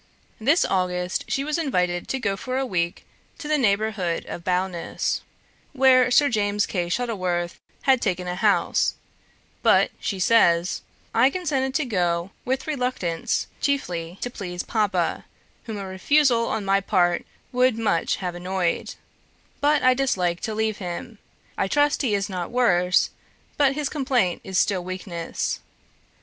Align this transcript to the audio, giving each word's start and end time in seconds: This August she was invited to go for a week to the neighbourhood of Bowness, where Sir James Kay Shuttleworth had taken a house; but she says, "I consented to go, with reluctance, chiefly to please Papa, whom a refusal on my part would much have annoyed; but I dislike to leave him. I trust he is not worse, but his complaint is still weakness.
This 0.39 0.65
August 0.65 1.25
she 1.27 1.43
was 1.43 1.59
invited 1.59 2.07
to 2.07 2.17
go 2.19 2.35
for 2.35 2.57
a 2.57 2.65
week 2.65 3.05
to 3.37 3.47
the 3.47 3.59
neighbourhood 3.59 4.25
of 4.25 4.43
Bowness, 4.43 5.21
where 5.73 6.09
Sir 6.09 6.27
James 6.27 6.65
Kay 6.65 6.89
Shuttleworth 6.89 7.59
had 7.83 8.01
taken 8.01 8.27
a 8.27 8.33
house; 8.33 8.95
but 9.61 9.91
she 9.99 10.19
says, 10.19 10.81
"I 11.13 11.29
consented 11.29 11.75
to 11.75 11.85
go, 11.85 12.31
with 12.45 12.65
reluctance, 12.65 13.45
chiefly 13.61 14.17
to 14.21 14.31
please 14.31 14.63
Papa, 14.63 15.25
whom 15.65 15.77
a 15.77 15.85
refusal 15.85 16.47
on 16.47 16.65
my 16.65 16.81
part 16.81 17.23
would 17.51 17.77
much 17.77 18.15
have 18.15 18.33
annoyed; 18.33 18.95
but 19.59 19.83
I 19.83 19.93
dislike 19.93 20.39
to 20.41 20.55
leave 20.55 20.79
him. 20.79 21.19
I 21.59 21.67
trust 21.67 22.01
he 22.01 22.15
is 22.15 22.27
not 22.27 22.49
worse, 22.49 23.11
but 23.55 23.75
his 23.75 23.87
complaint 23.87 24.41
is 24.43 24.57
still 24.57 24.83
weakness. 24.83 25.59